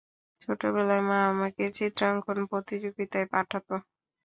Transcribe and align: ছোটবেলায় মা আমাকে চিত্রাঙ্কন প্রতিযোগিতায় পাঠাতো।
ছোটবেলায় 0.41 1.03
মা 1.03 1.17
আমাকে 1.31 1.63
চিত্রাঙ্কন 1.77 2.37
প্রতিযোগিতায় 2.51 3.27
পাঠাতো। 3.31 3.75